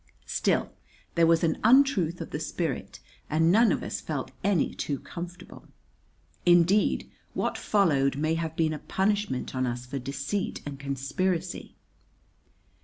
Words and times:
Still, 0.25 0.71
there 1.13 1.27
was 1.27 1.43
an 1.43 1.59
untruth 1.63 2.21
of 2.21 2.31
the 2.31 2.39
spirit 2.39 2.99
and 3.29 3.51
none 3.51 3.71
of 3.71 3.83
us 3.83 4.01
felt 4.01 4.31
any 4.43 4.73
too 4.73 4.97
comfortable. 4.97 5.67
Indeed, 6.43 7.07
what 7.35 7.55
followed 7.55 8.15
may 8.17 8.33
have 8.33 8.55
been 8.55 8.73
a 8.73 8.79
punishment 8.79 9.53
on 9.53 9.67
us 9.67 9.85
for 9.85 9.99
deceit 9.99 10.63
and 10.65 10.79
conspiracy. 10.79 11.75